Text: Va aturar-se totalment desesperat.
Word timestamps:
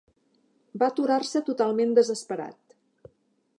Va 0.83 0.87
aturar-se 0.93 1.43
totalment 1.51 1.95
desesperat. 1.99 2.77